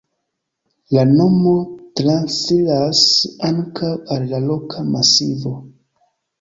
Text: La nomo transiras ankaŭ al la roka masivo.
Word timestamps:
La 0.95 1.03
nomo 1.09 1.51
transiras 2.01 3.03
ankaŭ 3.53 3.93
al 4.19 4.29
la 4.35 4.43
roka 4.49 4.89
masivo. 4.93 5.57